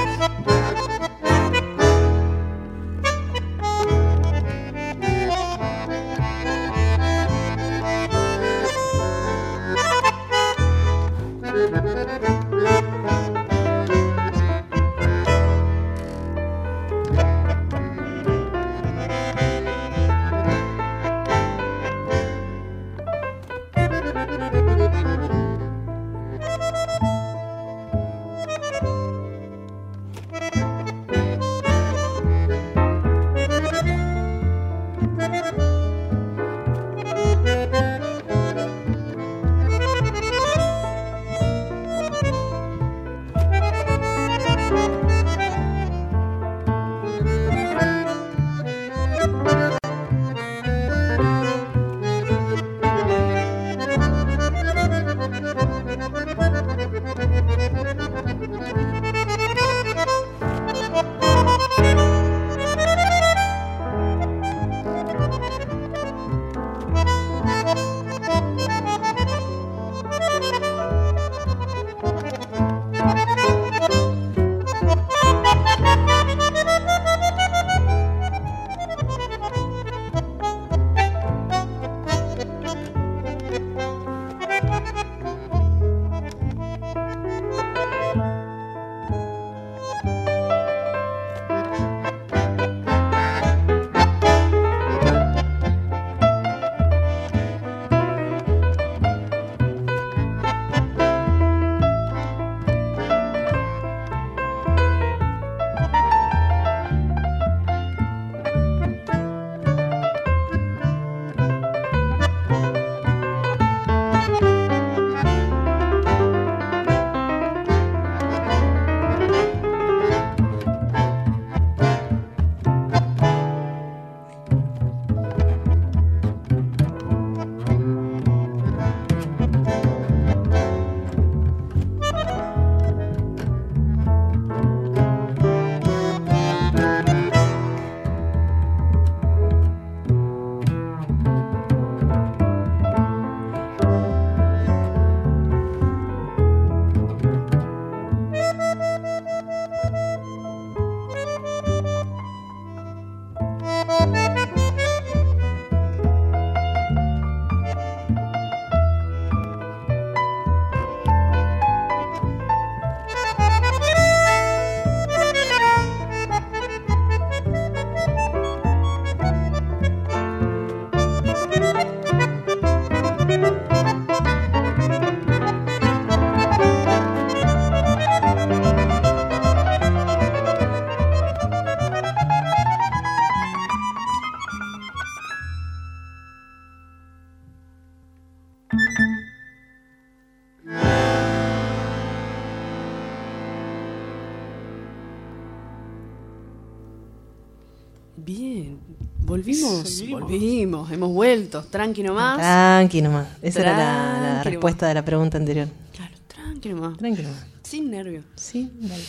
[198.34, 198.80] Bien,
[199.26, 202.38] volvimos, volvimos, hemos vuelto, tranqui nomás.
[202.38, 203.28] Tranqui nomás.
[203.42, 205.68] Esa era la, respuesta de la pregunta anterior.
[205.92, 206.98] Claro, tranqui nomás.
[206.98, 207.46] Tranqui nomás.
[207.62, 208.24] Sin nervio.
[208.36, 209.04] Sí, dale.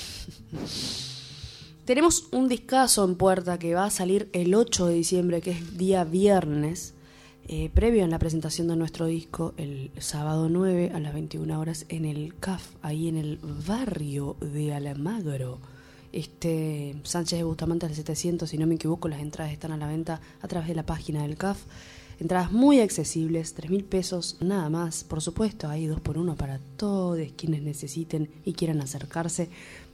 [1.84, 5.78] Tenemos un discazo en puerta que va a salir el 8 de diciembre, que es
[5.78, 6.94] día viernes,
[7.46, 11.86] eh, previo a la presentación de nuestro disco, el sábado 9 a las 21 horas
[11.90, 15.60] en el CAF, ahí en el barrio de Alamagro.
[16.12, 19.88] Este Sánchez de Bustamante al 700, si no me equivoco, las entradas están a la
[19.88, 21.62] venta a través de la página del CAF.
[22.20, 25.04] Entradas muy accesibles, 3 mil pesos, nada más.
[25.04, 29.48] Por supuesto, hay dos por uno para todos quienes necesiten y quieran acercarse.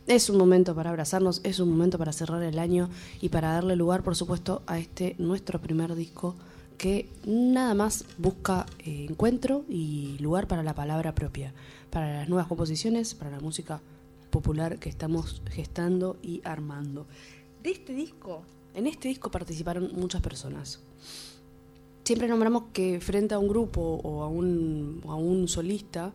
[0.08, 2.90] Es un momento para abrazarnos, es un momento para cerrar el año
[3.20, 6.34] y para darle lugar, por supuesto, a este nuestro primer disco
[6.78, 11.52] que nada más busca eh, encuentro y lugar para la palabra propia,
[11.90, 13.80] para las nuevas composiciones, para la música
[14.30, 17.06] popular que estamos gestando y armando.
[17.62, 18.42] De este disco,
[18.74, 20.80] en este disco participaron muchas personas.
[22.04, 26.12] Siempre nombramos que frente a un grupo o a un, a un solista,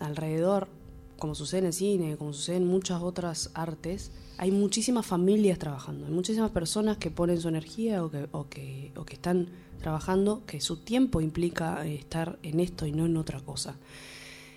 [0.00, 0.68] alrededor,
[1.18, 6.06] como sucede en el cine, como sucede en muchas otras artes, hay muchísimas familias trabajando,
[6.06, 9.48] hay muchísimas personas que ponen su energía o que, o que, o que están
[9.80, 13.76] trabajando, que su tiempo implica eh, estar en esto y no en otra cosa.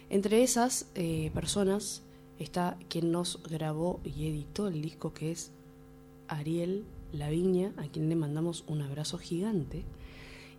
[0.09, 2.01] Entre esas eh, personas
[2.39, 5.51] está quien nos grabó y editó el disco, que es
[6.27, 6.83] Ariel
[7.13, 9.83] Laviña, a quien le mandamos un abrazo gigante.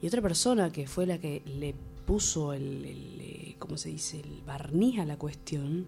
[0.03, 1.75] Y otra persona que fue la que le
[2.07, 5.87] puso el, el, eh, ¿cómo se dice?, el barniz a la cuestión,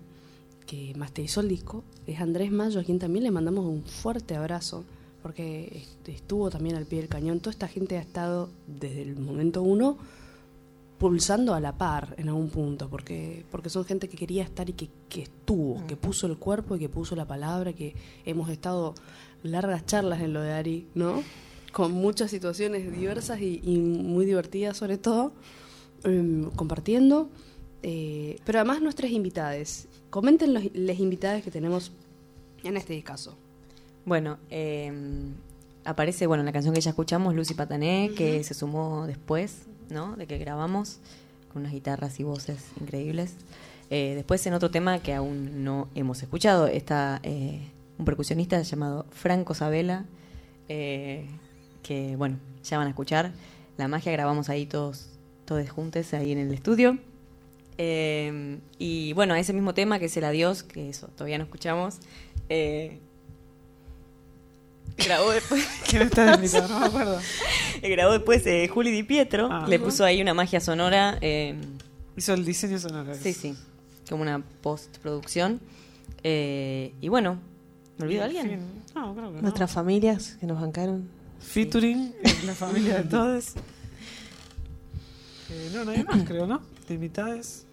[0.66, 4.84] que masterizó el disco, es Andrés Mayo, a quien también le mandamos un fuerte abrazo,
[5.22, 7.40] porque est- estuvo también al pie del cañón.
[7.40, 9.99] Toda esta gente ha estado desde el momento uno
[11.03, 14.72] pulsando a la par en algún punto, porque, porque son gente que quería estar y
[14.74, 18.94] que, que estuvo, que puso el cuerpo y que puso la palabra, que hemos estado
[19.42, 21.24] largas charlas en lo de Ari, ¿no?
[21.72, 25.32] Con muchas situaciones diversas y, y muy divertidas sobre todo,
[26.05, 27.28] em, compartiendo.
[27.82, 29.88] eh, pero además nuestras invitadas.
[30.09, 31.90] Comenten los, las invitadas que tenemos
[32.62, 33.34] en este caso.
[34.05, 34.92] Bueno, eh,
[35.84, 40.26] aparece, bueno, en la canción que ya escuchamos, Lucy Patané, que se sumó después, De
[40.26, 41.01] que grabamos,
[41.53, 43.34] con unas guitarras y voces increíbles.
[43.90, 47.61] Eh, después en otro tema que aún no hemos escuchado, está eh,
[47.99, 50.07] un percusionista llamado Franco Sabela,
[50.70, 51.26] eh,
[51.82, 53.32] que, bueno, ya van a escuchar.
[53.76, 55.11] La magia grabamos ahí todos,
[55.45, 56.99] todos juntos, ahí en el estudio.
[58.78, 61.99] Y bueno, ese mismo tema que es el adiós, que eso todavía no escuchamos,
[64.97, 66.68] grabó después, ¿Quién está de invitado?
[66.68, 67.20] No me acuerdo.
[67.82, 69.66] grabó después eh, Juli Di Pietro, Ah.
[69.68, 71.57] le puso ahí una magia sonora, eh,
[72.16, 73.14] Hizo el diseño sonoro.
[73.14, 73.55] sí, sí,
[74.09, 75.61] como una postproducción.
[76.24, 77.38] Eh, y bueno,
[77.99, 78.61] ¿me olvido de alguien?
[78.95, 79.43] No, creo que no.
[79.43, 81.09] Nuestras familias que nos bancaron.
[81.40, 83.55] Featuring en la familia de todos.
[85.51, 86.61] Eh, no, hay más, creo, ¿no?
[86.88, 87.66] De invitadas.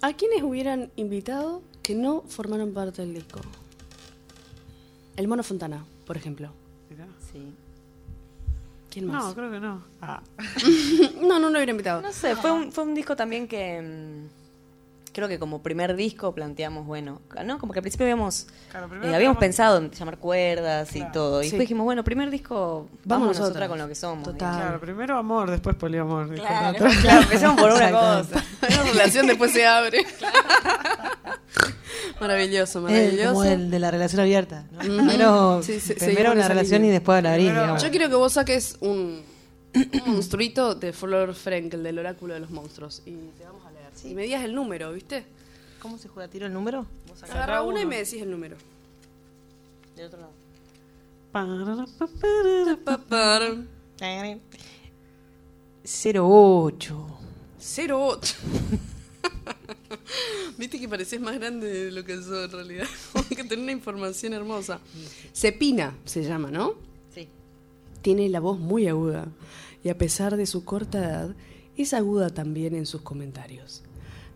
[0.00, 3.40] ¿A quiénes hubieran invitado que no formaron parte del disco?
[5.16, 6.50] El Mono Fontana, por ejemplo.
[6.90, 7.06] Mirá.
[7.32, 7.54] Sí.
[8.90, 9.24] ¿Quién más?
[9.24, 9.82] No, creo que no.
[10.00, 10.20] Ah,
[11.22, 12.02] No, no lo hubiera invitado.
[12.02, 16.34] No sé, fue un, fue un disco también que mm, creo que como primer disco
[16.34, 17.58] planteamos, bueno, ¿no?
[17.58, 21.40] Como que al principio habíamos, Claro, eh, habíamos pensado en llamar cuerdas y todo.
[21.40, 21.50] Y Sí.
[21.52, 23.68] después dijimos, bueno, primer disco, Vamos nosotras.
[23.68, 24.24] con lo que somos.
[24.24, 24.56] Total.
[24.56, 26.34] Claro, primero amor, después poliamor.
[26.34, 28.44] Claro, claro, empezamos por una cosa.
[28.68, 30.04] La relación después se abre.
[32.20, 33.28] maravilloso, maravilloso.
[33.30, 34.66] como el de la relación abierta.
[34.72, 34.78] ¿no?
[34.80, 36.90] Primero, Sí, sí, primero una relación línea.
[36.90, 37.82] y después la digamos.
[37.82, 39.22] Yo quiero que vos saques un,
[39.74, 43.02] un monstruito de Flor Frenkel, del oráculo de los monstruos.
[43.06, 43.82] Y te vamos a leer.
[44.04, 45.24] Y me digas el número, ¿viste?
[45.80, 46.28] ¿Cómo se juega?
[46.30, 46.86] ¿Tiro el número?
[47.22, 48.56] Agarra una y me decís el número.
[49.96, 50.32] Del otro lado.
[51.32, 53.56] Pararapapara.
[55.84, 57.06] 08.
[57.88, 58.34] 08.
[60.58, 62.86] Viste que parecés más grande de lo que sos en realidad.
[63.28, 64.80] Que tenés una información hermosa.
[65.34, 66.74] Cepina se llama, ¿no?
[67.14, 67.28] Sí.
[68.02, 69.26] Tiene la voz muy aguda
[69.82, 71.34] y a pesar de su corta edad,
[71.76, 73.82] es aguda también en sus comentarios.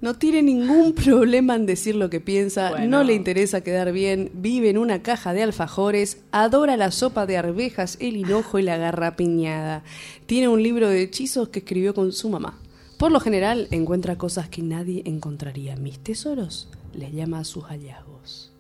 [0.01, 2.87] No tiene ningún problema en decir lo que piensa, Bueno.
[2.99, 7.37] no le interesa quedar bien, vive en una caja de alfajores, adora la sopa de
[7.37, 9.85] arvejas, el hinojo y la garrapiñada.
[10.27, 12.59] Tiene un libro de hechizos que escribió con su mamá.
[12.99, 15.77] Por lo general encuentra cosas que nadie encontraría.
[15.77, 18.53] Mis tesoros les llama a sus hallazgos.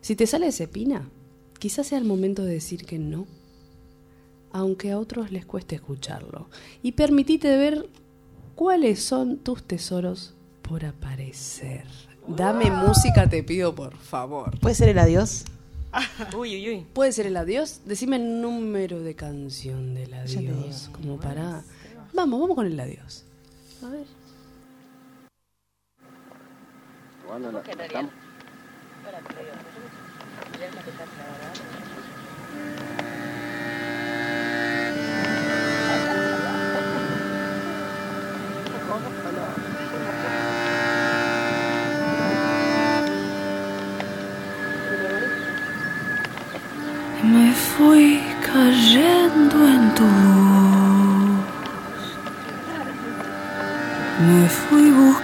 [0.00, 1.08] Si te sale ese pina,
[1.58, 3.26] quizás sea el momento de decir que no
[4.54, 6.46] aunque a otros les cueste escucharlo.
[6.82, 7.88] Y permitite ver
[8.54, 11.84] ¿Cuáles son tus tesoros por aparecer?
[12.28, 14.58] Dame música, te pido, por favor.
[14.60, 15.44] ¿Puede ser el adiós?
[16.36, 16.86] Uy, uy, uy.
[16.92, 17.80] ¿Puede ser el adiós?
[17.86, 20.90] Decime el número de canción del adiós.
[20.92, 21.64] Como para.
[22.12, 23.24] Vamos, vamos con el adiós.
[23.82, 24.06] A ver.
[47.24, 50.41] Me fui cayendo en tu
[54.24, 55.21] 你飞舞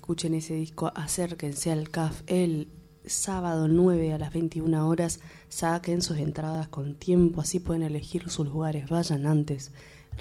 [0.00, 0.90] escuchen ese disco.
[0.94, 2.68] Acérquense al CAF el
[3.04, 5.20] sábado 9 a las 21 horas.
[5.50, 8.88] Saquen sus entradas con tiempo, así pueden elegir sus lugares.
[8.88, 9.72] Vayan antes,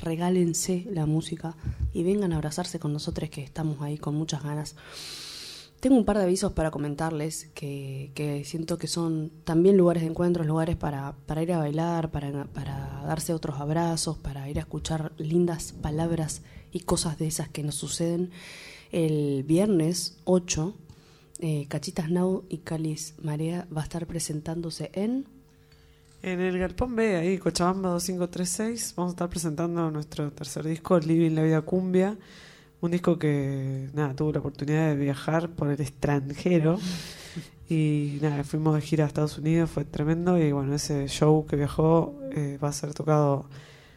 [0.02, 1.56] regálense la música
[1.94, 4.76] y vengan a abrazarse con nosotros que estamos ahí con muchas ganas.
[5.80, 10.44] Tengo un par de avisos para comentarles que, siento que son también lugares de encuentro,
[10.44, 15.14] lugares para, para ir a bailar, para, para darse otros abrazos, para ir a escuchar
[15.18, 16.42] lindas palabras
[16.74, 18.32] y cosas de esas que nos suceden.
[18.92, 20.76] El viernes 8,
[21.40, 25.26] eh, Cachitas Now y Calis Marea va a estar presentándose en...
[26.22, 31.32] En el Galpón B, ahí, Cochabamba 2536, vamos a estar presentando nuestro tercer disco, Living
[31.32, 32.18] la Vida Cumbia.
[32.82, 36.78] Un disco que, nada, tuvo la oportunidad de viajar por el extranjero.
[37.70, 40.38] Y nada, fuimos de gira a Estados Unidos, fue tremendo.
[40.38, 43.46] Y bueno, ese show que viajó eh, va a ser tocado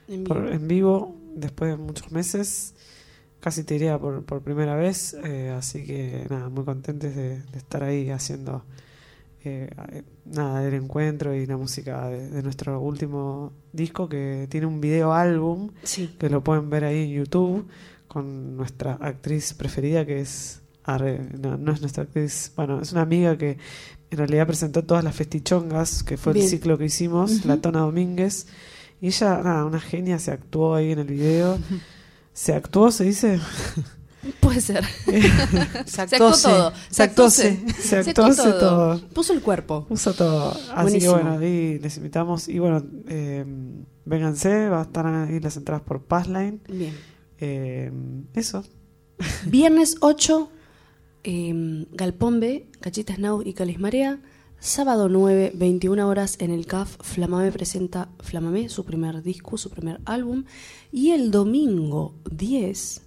[0.07, 0.53] en por- vivo.
[0.53, 2.75] en vivo después de muchos meses.
[3.43, 5.15] Casi te diría por, por primera vez.
[5.25, 8.65] eh, así que nada, muy contentes de, de estar ahí haciendo
[9.45, 9.69] eh,
[10.25, 15.13] nada el encuentro y la música de, de nuestro último disco que tiene un video
[15.13, 17.67] álbum Sí, que lo pueden ver ahí en YouTube
[18.07, 20.63] con nuestra actriz preferida que es
[21.39, 22.53] no, no es nuestra actriz.
[22.57, 23.57] Bueno, es una amiga que
[24.11, 28.47] en realidad presentó todas las festichongas, que fue el ciclo que hicimos, la Tona Domínguez.
[29.01, 31.59] Y ella, nada, una genia, se actuó ahí en el video.
[32.33, 33.41] ¿Se actuó, se dice?
[34.41, 34.85] Puede ser.
[35.87, 36.73] se actuó todo.
[36.91, 37.59] Se actuó Se
[37.97, 39.01] actuó todo.
[39.09, 39.87] Puso el cuerpo.
[39.87, 40.57] Puso todo.
[40.75, 42.49] Así que bueno, ahí les invitamos.
[42.49, 43.45] Y bueno, eh,
[44.05, 46.61] vénganse, va a estar ahí las entradas por Passline.
[46.69, 46.95] Bien.
[47.39, 47.91] Eh,
[48.35, 48.65] eso.
[49.47, 50.51] Viernes 8,
[51.25, 54.21] eh, Galpón B, Cachitas Now y Calismarea.
[54.65, 60.01] Sábado 9, 21 horas en el CAF, Flamame presenta Flamame, su primer disco, su primer
[60.05, 60.45] álbum.
[60.93, 63.03] Y el domingo 10,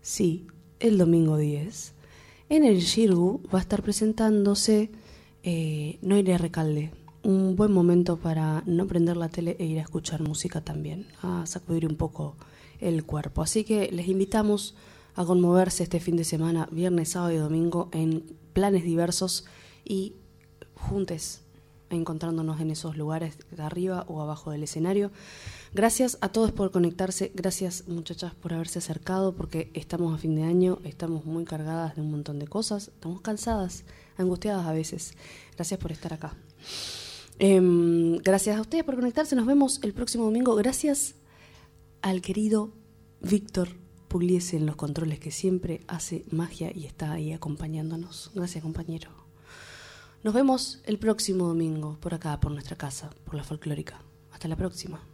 [0.00, 0.46] sí,
[0.80, 1.92] el domingo 10,
[2.48, 4.90] en el Shirgu va a estar presentándose
[5.42, 6.90] eh, Noire Recalde.
[7.22, 11.44] Un buen momento para no prender la tele e ir a escuchar música también, a
[11.44, 12.34] sacudir un poco
[12.80, 13.42] el cuerpo.
[13.42, 14.74] Así que les invitamos
[15.16, 18.24] a conmoverse este fin de semana, viernes, sábado y domingo, en
[18.54, 19.44] planes diversos
[19.84, 20.14] y
[20.84, 21.44] juntes
[21.90, 25.10] encontrándonos en esos lugares de arriba o abajo del escenario.
[25.72, 30.44] Gracias a todos por conectarse, gracias muchachas por haberse acercado, porque estamos a fin de
[30.44, 33.84] año, estamos muy cargadas de un montón de cosas, estamos cansadas,
[34.16, 35.14] angustiadas a veces.
[35.56, 36.34] Gracias por estar acá.
[37.38, 40.54] Em, gracias a ustedes por conectarse, nos vemos el próximo domingo.
[40.54, 41.14] Gracias
[42.02, 42.70] al querido
[43.20, 43.68] Víctor
[44.08, 48.30] Pugliese en los controles que siempre hace magia y está ahí acompañándonos.
[48.34, 49.23] Gracias compañero.
[50.24, 54.00] Nos vemos el próximo domingo por acá, por nuestra casa, por la folclórica.
[54.32, 55.06] Hasta la próxima.